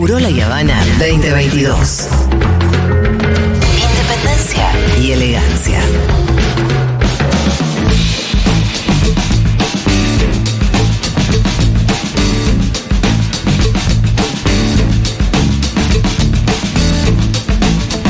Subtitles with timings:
[0.00, 2.08] Urola y Habana 2022.
[3.82, 4.70] Independencia
[5.02, 5.80] y elegancia.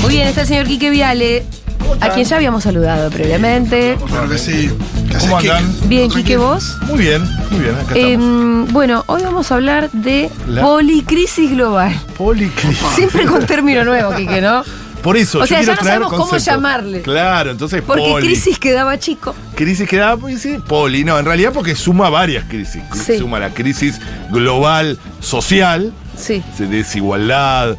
[0.02, 1.46] Muy bien, está el señor Quique Viale,
[2.02, 3.96] a quien ya habíamos saludado previamente.
[4.06, 4.70] Claro que sí.
[5.08, 5.88] ¿Qué haces, ¿Cómo andan?
[5.88, 6.76] Bien, Quique, vos.
[6.86, 8.72] Muy bien, muy bien, acá Eh, estamos.
[8.72, 11.92] bueno, hoy vamos a hablar de La- policrisis global.
[12.16, 12.78] Policrisis.
[12.94, 14.62] Siempre con término nuevo, Quique, ¿no?
[15.02, 17.02] Por eso, O yo sea, quiero ya no traer sabemos cómo llamarle.
[17.02, 18.26] Claro, entonces Porque poli.
[18.26, 19.34] crisis quedaba chico.
[19.54, 21.04] Crisis que da, pues sí, poli.
[21.04, 22.82] No, en realidad porque suma varias crisis.
[23.06, 23.16] Sí.
[23.18, 26.42] Suma la crisis global social, Sí.
[26.58, 27.76] de desigualdad,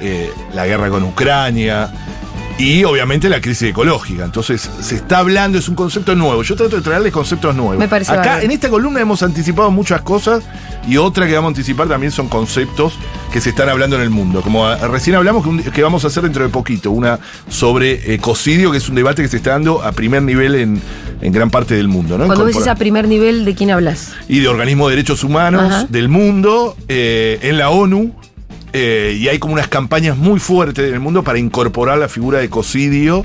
[0.00, 1.90] eh, la guerra con Ucrania
[2.60, 4.24] y obviamente la crisis ecológica.
[4.24, 6.42] Entonces, se está hablando, es un concepto nuevo.
[6.42, 7.78] Yo trato de traerles conceptos nuevos.
[7.78, 10.44] Me parece Acá, en esta columna hemos anticipado muchas cosas
[10.86, 12.94] y otra que vamos a anticipar también son conceptos
[13.32, 14.42] que se están hablando en el mundo.
[14.42, 17.18] Como ah, recién hablamos que, un- que vamos a hacer dentro de poquito, una
[17.48, 20.82] sobre ecocidio, que es un debate que se está dando a primer nivel en,
[21.20, 22.18] en gran parte del mundo.
[22.18, 22.26] ¿no?
[22.26, 24.12] Cuando Incorpora- a primer nivel, ¿de quién hablas?
[24.28, 25.86] y de organismos de derechos humanos Ajá.
[25.88, 28.14] del mundo eh, en la ONU.
[28.72, 32.38] Eh, y hay como unas campañas muy fuertes en el mundo para incorporar la figura
[32.38, 33.24] de ecocidio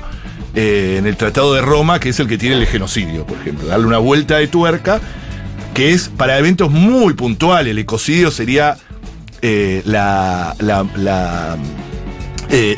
[0.54, 3.66] eh, en el Tratado de Roma, que es el que tiene el genocidio, por ejemplo.
[3.68, 5.00] Darle una vuelta de tuerca,
[5.74, 7.70] que es para eventos muy puntuales.
[7.72, 8.76] El ecocidio sería
[9.42, 11.56] eh, la, la- la,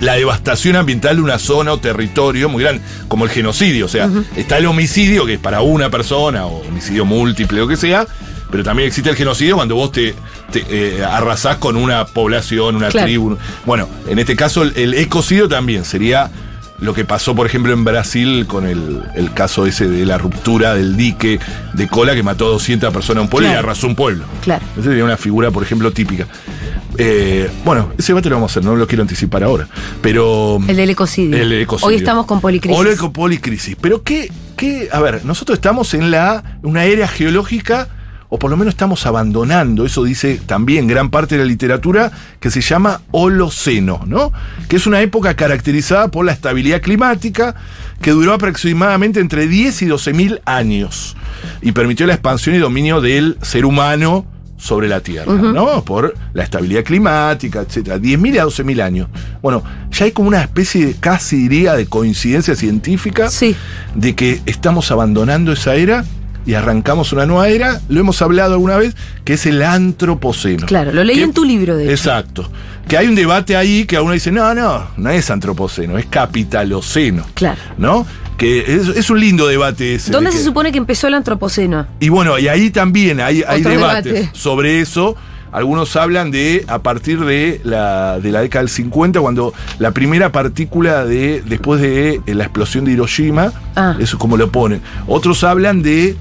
[0.01, 3.85] la devastación ambiental de una zona o territorio muy grande, como el genocidio.
[3.87, 7.77] O sea, está el homicidio, que es para una persona, o homicidio múltiple, o que
[7.77, 8.07] sea,
[8.51, 10.15] pero también existe el genocidio cuando vos te,
[10.51, 13.07] te, eh, arrasás con una población, una Claro.
[13.07, 13.37] tribu.
[13.67, 16.31] Bueno, en este caso el, el ecocidio también sería
[16.81, 20.75] lo que pasó, por ejemplo, en Brasil con el, el caso ese de la ruptura
[20.75, 21.41] del dique
[21.75, 24.25] de cola que mató a 200 personas a un pueblo y arrasó un pueblo.
[24.43, 24.65] Claro.
[24.75, 26.29] Esa sería una figura, por ejemplo, típica.
[26.97, 29.69] Eh, bueno, ese debate lo vamos a hacer, no lo quiero anticipar ahora.
[30.03, 30.59] Pero.
[30.69, 31.37] El del ecocidio.
[31.37, 31.89] El ecocidio.
[31.89, 32.79] Hoy estamos con policrisis.
[32.79, 33.77] Hoy con policrisis.
[33.81, 34.89] Pero qué, qué.
[34.93, 37.89] A ver, nosotros estamos en la una era geológica,
[38.31, 42.51] o por lo menos estamos abandonando, eso dice también gran parte de la literatura, que
[42.51, 44.33] se llama Holoceno, ¿no?
[44.69, 47.55] Que es una época caracterizada por la estabilidad climática,
[48.03, 51.17] que duró aproximadamente entre 10 y 12 mil años,
[51.63, 54.27] y permitió la expansión y dominio del ser humano
[54.59, 55.85] sobre la Tierra, ¿no?
[55.85, 57.97] Por la estabilidad climática, etcétera.
[57.97, 59.09] 10.000 a 12.000 años.
[59.41, 59.63] Bueno,
[59.93, 63.55] ya hay como una especie, de, casi diría, de coincidencia científica Sí.
[63.95, 66.05] de que estamos abandonando esa era
[66.47, 67.81] y arrancamos una nueva era.
[67.89, 68.95] Lo hemos hablado alguna vez,
[69.25, 70.67] que es el antropoceno.
[70.67, 71.93] Claro, lo leí Que- en tu libro, de hecho.
[71.93, 72.51] Exacto.
[72.89, 77.27] Que hay un debate ahí que uno dice, no, no, no es antropoceno, es capitaloceno.
[77.35, 77.61] Claro.
[77.77, 78.07] ¿No?
[78.39, 80.11] Que es, es un lindo debate ese.
[80.13, 81.87] ¿Dónde de se que- supone que empezó el antropoceno?
[82.01, 84.31] y bueno, y ahí también hay, hay debates debate.
[84.33, 85.17] sobre eso.
[85.53, 90.31] Algunos hablan de a partir de la, de la década del 50, cuando la primera
[90.33, 93.95] partícula de después de eh, la explosión de Hiroshima, Ah.
[93.99, 94.81] eso es como lo ponen.
[95.07, 96.17] Otros hablan de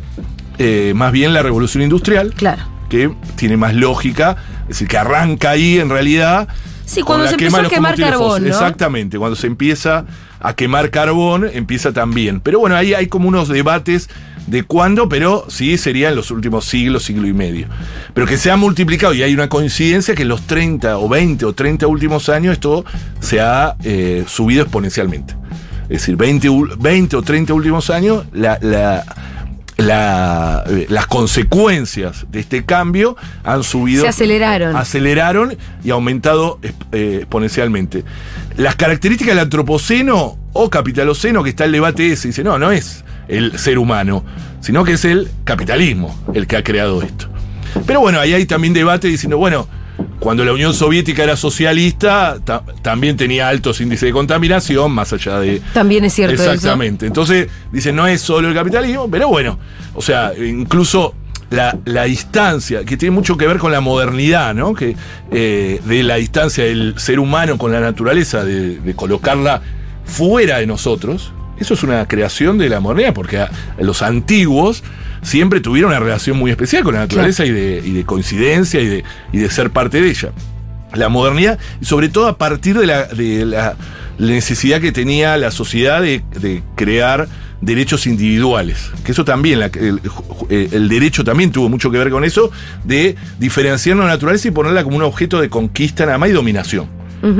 [0.59, 2.63] eh, más bien la revolución industrial, Claro.
[2.89, 6.47] que tiene más lógica, es decir, que arranca ahí en realidad.
[6.85, 8.47] Sí, cuando se quema de a quemar carbón.
[8.47, 10.05] Exactamente, cuando se empieza
[10.39, 12.39] a quemar carbón, empieza también.
[12.39, 14.09] Pero bueno, ahí hay como unos debates
[14.47, 17.67] de cuándo, pero sí sería en los últimos siglos, siglo y medio.
[18.13, 21.45] Pero que se ha multiplicado y hay una coincidencia que en los 30 o 20
[21.45, 22.83] o 30 últimos años esto
[23.19, 25.35] se ha eh, subido exponencialmente.
[25.83, 29.03] Es decir, 20, ul- 20 o 30 últimos años, la, la-
[29.77, 34.01] la, eh, las consecuencias de este cambio han subido.
[34.01, 34.75] Se aceleraron.
[34.75, 36.59] Aceleraron y aumentado
[36.91, 38.03] eh, exponencialmente.
[38.57, 43.03] Las características del antropoceno o capitaloceno, que está el debate ese, dice, no, no es
[43.27, 44.23] el ser humano,
[44.61, 47.27] sino que es el capitalismo el que ha creado esto.
[47.85, 49.67] Pero bueno, ahí hay también debate diciendo, bueno,
[50.19, 55.39] cuando la Unión Soviética era socialista, ta- también tenía altos índices de contaminación, más allá
[55.39, 56.51] de, También es cierto eso.
[56.51, 57.05] Exactamente.
[57.05, 59.59] Entonces, dicen, no es solo el capitalismo, pero bueno,
[59.93, 61.13] o sea, incluso
[61.49, 64.73] la, la distancia, que tiene mucho que ver con la modernidad, ¿no?
[64.73, 64.95] Que,
[65.31, 69.61] eh, de la distancia del ser humano con la naturaleza, de, de colocarla
[70.05, 71.31] fuera de nosotros.
[71.59, 73.45] Eso es una creación de la modernidad, porque
[73.79, 74.83] los antiguos
[75.21, 78.85] siempre tuvieron una relación muy especial con la naturaleza y, de, y de coincidencia y
[78.87, 80.31] de, y de ser parte de ella
[80.93, 83.75] la modernidad, y sobre todo a partir de la, de la
[84.17, 87.27] necesidad que tenía la sociedad de, de crear
[87.59, 88.89] derechos individuales.
[89.03, 89.99] Que eso también, la- el,
[90.49, 92.51] eh, el derecho también tuvo mucho que ver con eso,
[92.85, 96.87] de diferenciar la naturaleza y ponerla como un objeto de conquista nada más y dominación.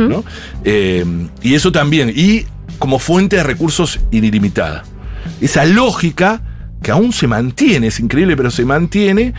[0.10, 0.24] ¿no?
[0.64, 1.06] Eh,
[1.42, 2.46] y eso también, y
[2.80, 4.84] como fuente de recursos ilimitada.
[5.42, 6.42] Esa lógica
[6.82, 9.34] que aún se mantiene, es increíble, pero se mantiene,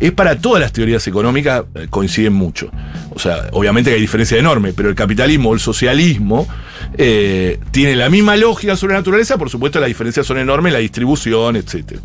[0.00, 2.70] es para todas las teorías económicas, eh, coinciden mucho.
[3.10, 6.48] O sea, obviamente que hay diferencia enorme, pero el capitalismo el socialismo
[6.98, 10.80] eh, tiene la misma lógica sobre la naturaleza, por supuesto las diferencias son enormes, la
[10.80, 11.98] distribución, etc.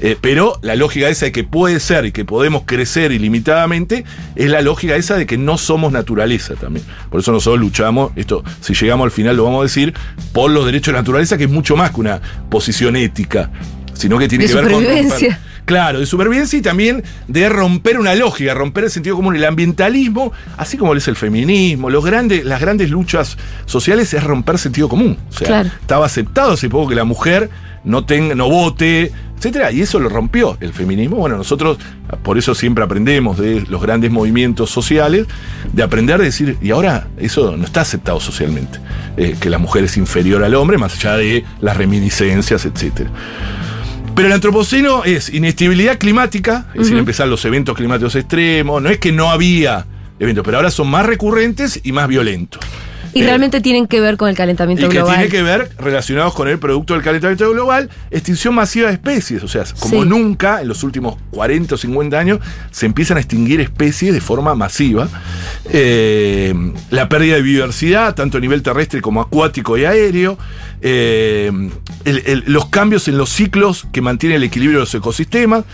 [0.00, 4.04] Eh, pero la lógica esa de que puede ser y que podemos crecer ilimitadamente
[4.34, 6.84] es la lógica esa de que no somos naturaleza también.
[7.10, 9.94] Por eso nosotros luchamos, esto si llegamos al final lo vamos a decir,
[10.32, 13.50] por los derechos de la naturaleza, que es mucho más que una posición ética,
[13.94, 14.80] sino que tiene De que ver con...
[14.82, 15.28] supervivencia.
[15.38, 19.36] romper- Claro, de supervivencia y también de romper una lógica, romper el sentido común.
[19.36, 24.24] El ambientalismo, así como lo es el feminismo, los grandes, las grandes luchas sociales es
[24.24, 25.16] romper sentido común.
[25.30, 25.70] O sea, Claro.
[25.80, 27.48] estaba aceptado hace poco que la mujer
[27.84, 31.16] no tenga, no vote, etcétera, y eso lo rompió el feminismo.
[31.16, 31.78] Bueno, nosotros
[32.24, 35.26] por eso siempre aprendemos de los grandes movimientos sociales,
[35.72, 38.80] de aprender a decir, y ahora eso no está aceptado socialmente,
[39.16, 43.10] eh, que la mujer es inferior al hombre, más allá de las reminiscencias, etcétera.
[44.14, 48.82] Pero el antropoceno es inestabilidad climática, es decir, empezar los eventos climáticos extremos.
[48.82, 49.86] No es que no había
[50.18, 52.60] eventos, pero ahora son más recurrentes y más violentos.
[53.14, 55.16] Y Eh, realmente tienen que ver con el calentamiento y que global.
[55.16, 59.42] tiene que ver relacionados con el producto del calentamiento global, extinción masiva de especies.
[59.42, 60.08] O sea, como Sí.
[60.08, 62.38] nunca en los últimos 40 o 50 años
[62.70, 65.08] se empiezan a extinguir especies de forma masiva.
[65.70, 66.54] Eh,
[66.90, 70.38] la pérdida de biodiversidad, tanto a nivel terrestre como acuático y aéreo.
[70.80, 71.52] Eh,
[72.04, 75.64] el- el- los cambios en los ciclos que mantienen el equilibrio de los ecosistemas.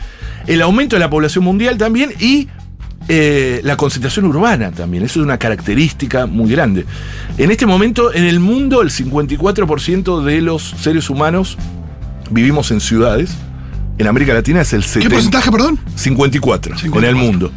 [0.47, 2.49] El aumento de la población mundial también y
[3.11, 6.85] eh, la concentración urbana también, eso es una característica muy grande.
[7.39, 11.57] En este momento, en el mundo, el 54% de los seres humanos
[12.31, 13.31] vivimos en ciudades.
[13.97, 15.01] En América Latina es el 70%.
[15.03, 15.79] ¿Qué porcentaje, perdón?
[15.95, 17.09] 54, en 54.
[17.09, 17.51] el mundo.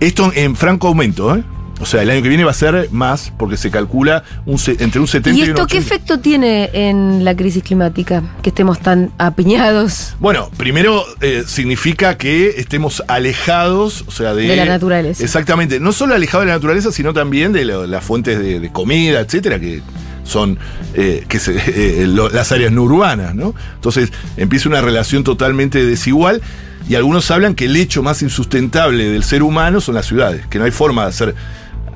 [0.00, 1.42] Esto en franco aumento, ¿eh?
[1.80, 5.00] O sea, el año que viene va a ser más, porque se calcula un entre
[5.00, 5.94] un 70 ¿Y y, un esto qué 80.
[5.94, 8.22] efecto tiene en la crisis climática?
[8.42, 14.56] Que estemos tan apiñados Bueno, primero eh, significa que estemos alejados, o sea, de, De
[14.56, 15.22] la naturaleza.
[15.22, 18.72] Exactamente, no solo alejados de la naturaleza, sino también de lo- las fuentes de, de
[18.72, 19.80] comida, etcétera, que
[20.24, 20.58] son
[20.94, 21.54] eh, que se-
[22.02, 23.54] eh, lo- las áreas no urbanas, ¿no?
[23.76, 26.42] Entonces empieza una relación totalmente desigual.
[26.88, 30.58] Y algunos hablan que el hecho más insustentable del ser humano son las ciudades, que
[30.58, 31.34] no hay forma de hacer.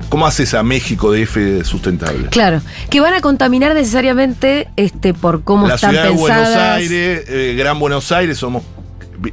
[0.09, 2.27] ¿Cómo haces a México DF sustentable?
[2.29, 6.47] Claro, que van a contaminar necesariamente este por cómo la están ciudad de pensadas.
[6.49, 8.63] Buenos Aires, eh, Gran Buenos Aires, somos.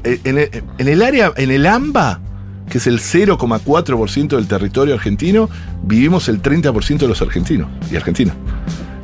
[0.04, 2.20] eh, En el, en el área, en el AMBA,
[2.68, 5.48] que es el 0,4% del territorio argentino,
[5.82, 8.34] vivimos el 30% de los argentinos y argentinas.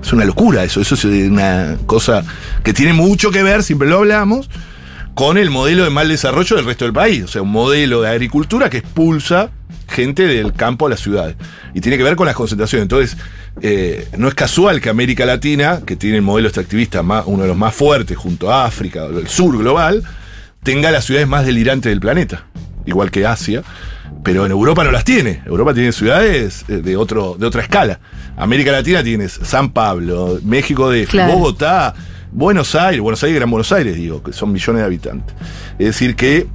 [0.03, 2.23] Es una locura eso, eso es una cosa
[2.63, 4.49] que tiene mucho que ver, siempre lo hablamos,
[5.15, 7.25] con el modelo de mal desarrollo del resto del país.
[7.25, 9.51] O sea, un modelo de agricultura que expulsa
[9.97, 11.37] gente del campo a las ciudades.
[11.75, 12.83] Y tiene que ver con las concentraciones.
[12.83, 13.17] Entonces,
[13.63, 17.49] eh, no es casual que América Latina, que tiene el modelo extractivista más, uno de
[17.49, 20.03] los más fuertes junto a África, el sur global,
[20.63, 22.45] tenga las ciudades más delirantes del planeta.
[22.85, 23.63] Igual que Asia.
[24.23, 25.43] Pero en Europa no las tiene.
[25.47, 27.99] Europa tiene ciudades eh, de, otro, de otra escala.
[28.37, 31.33] América Latina tienes San Pablo, México de Claro.
[31.33, 31.95] Bogotá,
[32.33, 35.35] Buenos Aires, Buenos Aires, Gran Buenos Aires, digo, que son millones de habitantes.
[35.79, 36.47] Es decir, que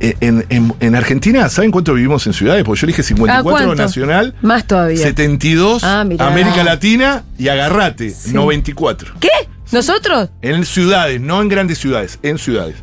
[0.00, 2.64] en, en- en Argentina, ¿saben cuánto vivimos en ciudades?
[2.64, 3.74] Porque yo dije Ah, 54 ¿cuánto?
[3.82, 4.98] nacional, Más todavía.
[4.98, 6.00] 72 Ah.
[6.00, 8.32] América Latina y agarrate, Sí.
[8.32, 9.14] 94.
[9.20, 9.28] ¿Qué?
[9.72, 10.28] ¿Nosotros?
[10.42, 12.76] En ciudades, no en grandes ciudades, en ciudades.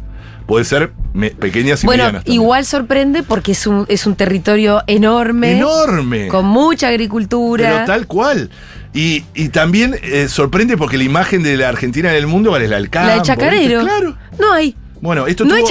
[0.48, 2.24] Puede ser me- pequeñas y Bueno, medianas.
[2.26, 2.42] también.
[2.42, 5.58] igual sorprende porque es un, es un territorio enorme.
[5.58, 6.28] Enorme.
[6.28, 7.70] Con mucha agricultura.
[7.72, 8.50] Pero tal cual.
[8.94, 12.64] Y, y también eh, sorprende porque la imagen de la Argentina en el mundo ¿cuál
[12.64, 13.08] es la del campo.
[13.08, 13.82] la de Chacarero.
[13.82, 14.18] Claro.
[14.38, 14.76] No hay.
[15.04, 15.68] Bueno, esto No tuvo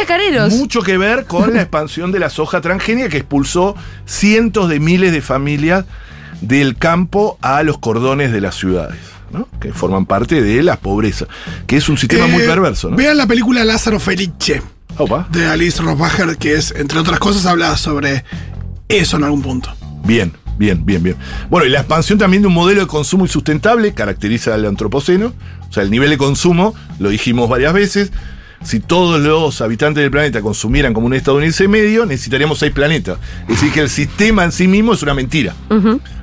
[0.51, 3.75] mucho que ver con la expansión de la soja transgénica que expulsó
[4.05, 5.87] cientos de miles de familias
[6.43, 8.99] del campo a los cordones de las ciudades,
[9.33, 9.49] ¿no?
[9.59, 11.25] Que forman parte de la pobreza,
[11.67, 12.97] que es un sistema muy Eh, perverso, ¿no?
[12.97, 14.61] Vean la película Lázaro Felice
[14.99, 15.27] Opa.
[15.33, 18.25] de Alice Rosbacher, que es, entre otras cosas, habla sobre
[18.89, 19.75] eso en algún punto.
[20.05, 21.17] Bien, bien, bien, bien.
[21.49, 25.33] Bueno, y la expansión también de un modelo de consumo insustentable caracteriza al antropoceno.
[25.71, 28.12] O sea, el nivel de consumo, lo dijimos varias veces.
[28.62, 33.19] Si todos los habitantes del planeta consumieran como un estadounidense medio, necesitaríamos seis planetas.
[33.42, 35.54] Es decir, que el sistema en sí mismo es una mentira.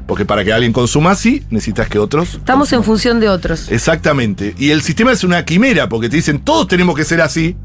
[0.08, 2.36] Porque para que alguien consuma así, necesitas que otros.
[2.36, 3.69] Estamos en función de otros.
[3.72, 4.55] Exactamente.
[4.58, 7.55] Y el sistema es una quimera, porque te dicen todos tenemos que ser así,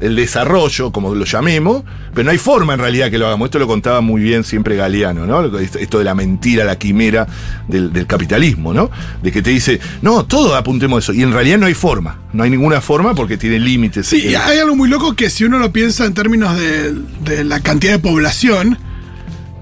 [0.00, 3.46] el desarrollo, como lo llamemos, pero no hay forma en realidad que lo hagamos.
[3.46, 5.58] Esto lo contaba muy bien siempre Galeano, ¿no?
[5.58, 7.26] Esto de la mentira, la quimera
[7.68, 8.90] del, del capitalismo, ¿no?
[9.22, 11.12] De que te dice, no, todos apuntemos a eso.
[11.12, 12.18] Y en realidad no hay forma.
[12.32, 14.06] No hay ninguna forma porque tiene límites.
[14.08, 16.92] Sí, y hay algo muy loco que si uno lo piensa en términos de,
[17.24, 18.78] de la cantidad de población,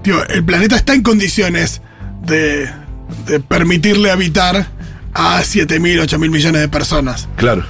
[0.03, 1.81] digo, el planeta está en condiciones
[2.25, 2.69] de,
[3.27, 4.67] de permitirle habitar
[5.13, 7.29] a 7.000, 8.000 millones de personas.
[7.35, 7.63] Claro.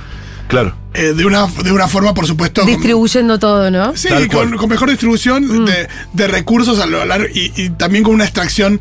[0.47, 0.75] Claro.
[0.93, 2.61] eh, de, una, de una forma, por supuesto.
[2.61, 3.95] con- Distribuyendo todo, ¿no?
[3.97, 8.13] Sí, con, con mejor distribución de, de recursos a lo largo y, y también con
[8.13, 8.79] una extracción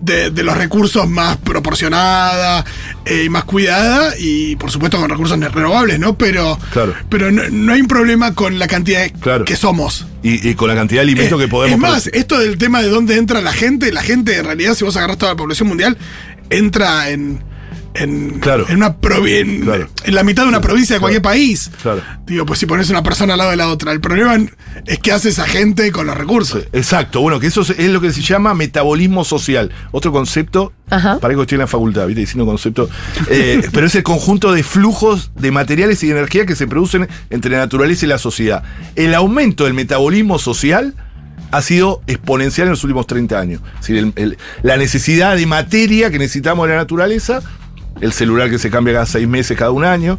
[0.00, 2.64] de, de los recursos más proporcionada
[3.06, 6.18] eh, y más cuidada y por supuesto con recursos renovables, ¿no?
[6.18, 6.94] Pero, Claro.
[7.08, 9.44] pero no, no hay un problema con la cantidad de- Claro.
[9.44, 10.06] que somos.
[10.22, 12.16] Y, y con la cantidad de alimentos Eh, que podemos es más, producir.
[12.16, 15.16] esto del tema de dónde entra la gente, la gente en realidad, si vos agarrás
[15.18, 15.96] toda la población mundial,
[16.50, 17.42] entra en.
[17.94, 18.66] En, Claro.
[18.68, 19.88] en una provi- en, Claro.
[20.04, 21.70] en la mitad de una provincia de cualquier país.
[21.80, 22.02] Claro.
[22.26, 23.92] Digo, pues si pones una persona al lado de la otra.
[23.92, 24.36] El problema
[24.86, 26.64] es qué hace esa gente con los recursos.
[26.72, 29.70] Exacto, bueno, que eso es- es lo que se llama metabolismo social.
[29.92, 31.20] Otro concepto, Ajá.
[31.20, 32.20] para que estoy en la facultad, ¿viste?
[32.22, 32.90] Diciendo concepto.
[33.30, 37.08] eh, pero es el conjunto de flujos de materiales y de energía que se producen
[37.30, 38.64] entre la naturaleza y la sociedad.
[38.96, 40.94] El aumento del metabolismo social
[41.52, 43.60] ha sido exponencial en los últimos 30 años.
[43.74, 47.40] Es decir, el- el- la necesidad de materia que necesitamos de la naturaleza,
[48.00, 50.18] el celular que se cambia cada seis meses, cada un año.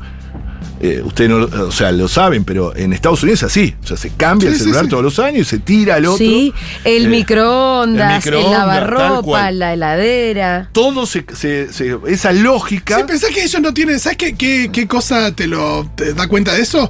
[0.81, 3.75] Eh, ustedes no, lo- o sea, lo saben, pero en Estados Unidos es así.
[3.83, 4.89] O sea, se cambia el Sí, celular sí.
[4.89, 6.17] todos los años y se tira al otro.
[6.17, 6.53] Sí,
[6.83, 10.69] el Eh, microondas, el el, microondas, lavarropa, la heladera.
[10.73, 12.97] todo se, se- se- esa lógica.
[12.97, 13.99] Sí, pensás que ellos no tienen.
[13.99, 16.89] ¿Sabes qué, qué, qué cosa te lo te da cuenta de eso?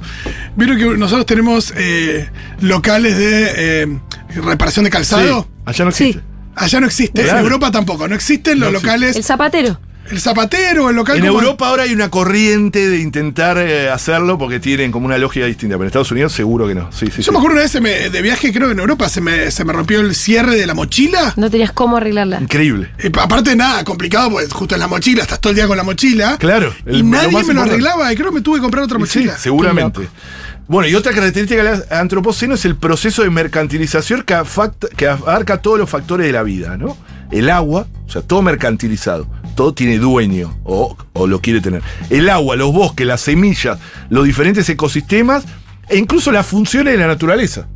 [0.56, 2.28] Vieron que nosotros tenemos eh,
[2.60, 3.98] locales de eh,
[4.42, 5.42] reparación de calzado.
[5.42, 6.18] Sí, allá no existe.
[6.20, 6.24] Sí.
[6.56, 7.22] Allá no existe.
[7.22, 7.38] Claro.
[7.38, 8.08] En Europa tampoco.
[8.08, 8.86] No existen los No existe.
[8.88, 9.16] locales.
[9.16, 9.78] El zapatero.
[10.10, 14.38] El zapatero, el local En como- Europa ahora hay una corriente de intentar eh, hacerlo
[14.38, 16.90] porque tienen como una lógica distinta, pero en Estados Unidos seguro que no.
[16.92, 17.30] Sí, sí, Yo sí.
[17.32, 19.64] me acuerdo una vez se me- de viaje, creo que en Europa, se me, se
[19.64, 21.32] me rompió el cierre de la mochila.
[21.36, 22.40] No tenías cómo arreglarla.
[22.40, 22.90] Increíble.
[23.02, 25.76] Y pa- aparte nada, complicado, pues justo en la mochila, estás todo el día con
[25.76, 26.36] la mochila.
[26.38, 28.96] Claro, y el- nadie me lo arreglaba y creo que me tuve que comprar otra
[28.98, 29.36] Sí, mochila.
[29.38, 30.02] seguramente.
[30.02, 30.08] Qué
[30.68, 35.58] Bueno, y otra característica del antropoceno es el proceso de mercantilización que, afacta- que abarca
[35.62, 36.96] todos los factores de la vida, ¿no?
[37.30, 41.82] El agua, o sea, todo mercantilizado, todo tiene dueño o, o lo quiere tener.
[42.10, 45.44] El agua, los bosques, las semillas, los diferentes ecosistemas
[45.88, 47.66] e incluso las funciones de la naturaleza.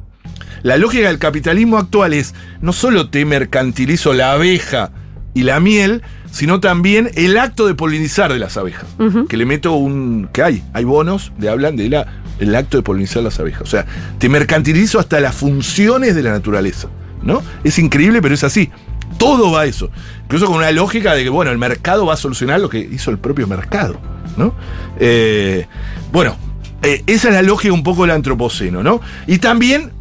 [0.63, 4.93] La lógica del capitalismo actual es no solo te mercantilizo la abeja
[5.33, 8.87] y la miel, sino también el acto de polinizar de las abejas.
[9.29, 10.29] Que le meto un.
[10.33, 12.07] que hay, hay bonos de hablan de la,
[12.39, 13.63] el acto de polinizar las abejas.
[13.63, 13.87] O sea,
[14.19, 16.89] te mercantilizo hasta las funciones de la naturaleza.
[17.23, 17.43] ¿No?
[17.65, 18.71] Es increíble, pero es así.
[19.19, 19.91] Todo va a eso.
[20.25, 23.11] Incluso con una lógica de que, bueno, el mercado va a solucionar lo que hizo
[23.11, 23.99] el propio mercado.
[24.37, 24.55] ¿No?
[24.99, 25.67] Eh,
[26.13, 26.37] bueno,
[26.83, 29.01] eh, esa es la lógica un poco del antropoceno, ¿no?
[29.27, 29.93] Y también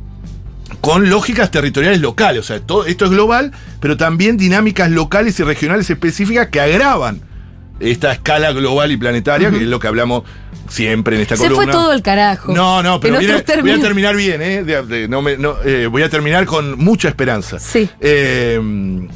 [0.81, 2.41] con lógicas territoriales locales.
[2.41, 7.21] O sea, todo esto es global, pero también dinámicas locales y regionales específicas que agravan
[7.79, 10.24] esta escala global y planetaria, que es lo que hablamos
[10.67, 11.63] siempre en esta Se columna.
[11.63, 12.53] fue todo el carajo.
[12.53, 14.63] No, no, pero voy a terminar bien, ¿eh?
[14.63, 17.59] De- de- no me- no, eh, voy a terminar con mucha esperanza.
[17.59, 17.89] Sí.
[18.00, 19.07] Eh,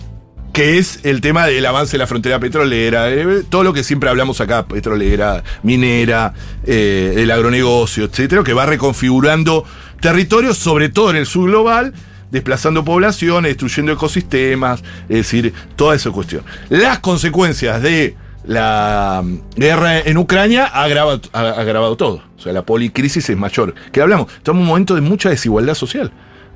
[0.52, 4.08] que es el tema del avance de la frontera petrolera, eh, todo lo que siempre
[4.10, 6.32] hablamos acá, petrolera, minera,
[6.66, 9.66] el agronegocio, etcétera, que va reconfigurando
[10.00, 11.94] territorios, sobre todo en el sur global,
[12.30, 16.44] desplazando poblaciones, destruyendo ecosistemas, es decir, toda esa cuestión.
[16.70, 19.24] Las consecuencias de la
[19.56, 22.22] guerra en Ucrania ha agravado, ha todo.
[22.38, 23.74] O sea, la policrisis es mayor.
[23.92, 26.12] Que hablamos, estamos en un momento de mucha desigualdad social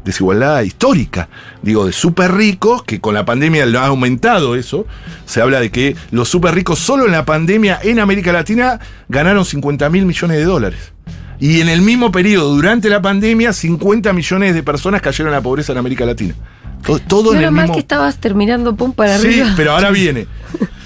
[0.07, 1.29] desigualdad histórica,
[1.61, 4.87] digo, de súper ricos, que con la pandemia lo ha aumentado eso.
[5.25, 8.79] Se habla de que los súper ricos solo en la pandemia en América Latina
[9.09, 10.93] ganaron 50 mil millones de dólares.
[11.39, 15.43] Y en el mismo periodo, durante la pandemia, 50 millones de personas cayeron a la
[15.43, 16.33] pobreza en América Latina.
[16.85, 19.53] Todo, todo en Menos el mal que estabas terminando pum para Sí, arriba.
[19.57, 20.27] pero ahora viene.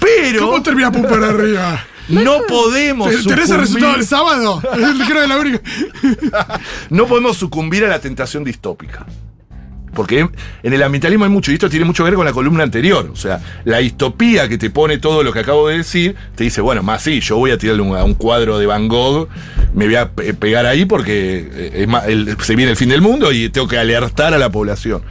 [0.00, 1.84] Pero ¿Cómo termina Pum para arriba?
[2.08, 4.60] no podemos ¿Tenés el sucumbir- resultado del sábado?
[5.08, 5.60] Creo la única.
[6.90, 9.06] no podemos sucumbir a la tentación distópica.
[9.94, 10.26] Porque
[10.62, 13.10] en el ambientalismo hay mucho, y esto tiene mucho que ver con la columna anterior.
[13.12, 16.62] O sea, la distopía que te pone todo lo que acabo de decir, te dice,
[16.62, 19.28] bueno, más sí, yo voy a tirarle un- a un cuadro de Van Gogh,
[19.74, 22.88] me voy a pe- pegar ahí porque eh, es más, el- se viene el fin
[22.88, 25.02] del mundo y tengo que alertar a la población.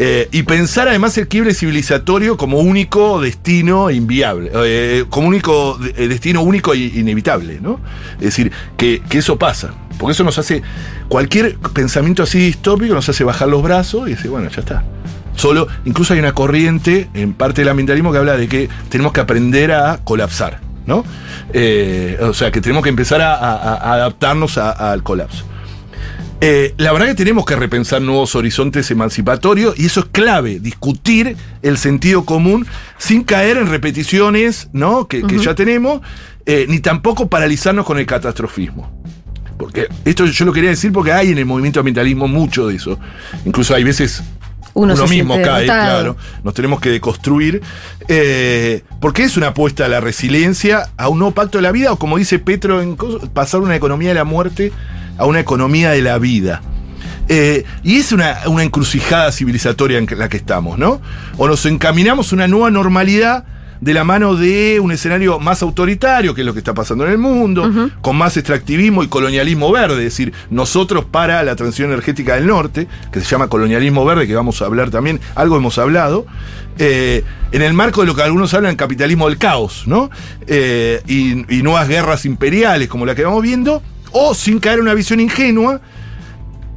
[0.00, 6.06] Eh, y pensar además el quiebre civilizatorio como único destino inviable, eh, como único eh,
[6.06, 7.80] destino único e inevitable, ¿no?
[8.18, 9.74] Es decir, que, que eso pasa.
[9.98, 10.62] Porque eso nos hace,
[11.08, 14.84] cualquier pensamiento así distópico nos hace bajar los brazos y decir, bueno, ya está.
[15.34, 19.18] Solo, incluso hay una corriente en parte del ambientalismo que habla de que tenemos que
[19.20, 20.98] aprender a colapsar, ¿no?
[20.98, 25.44] O sea, que tenemos que empezar a, adaptarnos al colapso.
[26.40, 31.36] Eh, la verdad que tenemos que repensar nuevos horizontes emancipatorios y eso es clave, discutir
[31.62, 32.64] el sentido común
[32.96, 35.08] sin caer en repeticiones ¿no?
[35.08, 36.00] que, que ya tenemos,
[36.46, 39.02] eh, ni tampoco paralizarnos con el catastrofismo.
[39.58, 43.00] Porque esto yo lo quería decir porque hay en el movimiento ambientalismo mucho de eso.
[43.44, 44.22] Incluso hay veces
[44.74, 46.16] Uno se mismo cae, claro.
[46.44, 47.60] Nos tenemos que deconstruir.
[48.06, 51.90] eh, porque es una apuesta a la resiliencia, a un nuevo pacto de la vida,
[51.92, 52.96] o como dice Petro, en
[53.32, 54.70] pasar una economía de la muerte
[55.18, 56.62] a una economía de la vida.
[57.28, 61.02] Eh, y es una, una encrucijada civilizatoria en la que estamos, ¿no?
[61.36, 63.44] O nos encaminamos a una nueva normalidad
[63.80, 67.12] de la mano de un escenario más autoritario, que es lo que está pasando en
[67.12, 67.70] el mundo,
[68.00, 72.88] con más extractivismo y colonialismo verde, es decir, nosotros para la transición energética del norte,
[73.12, 76.26] que se llama colonialismo verde, que vamos a hablar también, algo hemos hablado,
[76.78, 80.10] eh, en el marco de lo que algunos hablan capitalismo del caos, ¿no?
[80.46, 84.82] Eh, y, y nuevas guerras imperiales como la que vamos viendo, o sin caer en
[84.82, 85.80] una visión ingenua,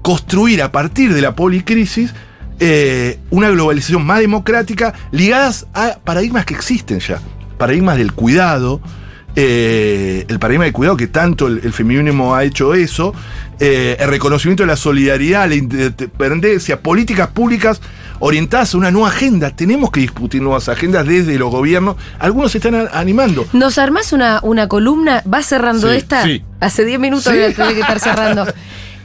[0.01, 2.13] construir a partir de la policrisis
[2.59, 7.19] eh, una globalización más democrática ligadas a paradigmas que existen ya.
[7.57, 8.81] Paradigmas del cuidado,
[9.35, 13.13] eh, el paradigma del cuidado que tanto el, feminismo ha hecho eso,
[13.59, 17.81] eh, el reconocimiento de la solidaridad, la independencia, políticas públicas
[18.21, 19.49] orientadas a una nueva agenda.
[19.53, 21.97] Tenemos que discutir nuevas agendas desde los gobiernos.
[22.19, 23.45] Algunos se están animando.
[23.51, 25.21] ¿Nos armás una, una columna?
[25.25, 26.23] ¿Vas cerrando Sí, esta?
[26.23, 26.41] sí.
[26.59, 28.45] Hace 10 minutos tenés que estar cerrando.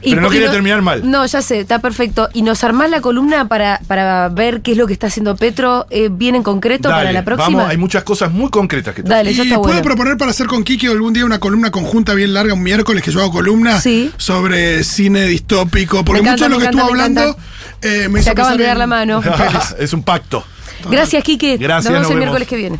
[0.03, 1.09] Pero no quería terminar mal.
[1.09, 2.29] No, ya sé, está perfecto.
[2.33, 5.85] ¿Y nos armás la columna para, para ver qué es lo que está haciendo Petro
[5.89, 7.57] eh, bien en concreto para la próxima?
[7.57, 9.81] Vamos, hay muchas cosas muy concretas que Dale, eso Y está puedo bueno.
[9.83, 13.11] proponer para hacer con Kiki algún día una columna conjunta bien larga, un miércoles que
[13.11, 14.11] yo hago columna Sí.
[14.17, 17.39] sobre cine distópico, porque Me mucho de lo que encanta, estuvo me encanta, hablando
[17.81, 19.21] me eh, me Se hizo acaban de dar en- la mano.
[19.79, 20.43] es un pacto.
[20.89, 21.57] Gracias, Quique.
[21.57, 22.19] Gracias, Nos vemos nos el vemos.
[22.19, 22.79] miércoles que viene.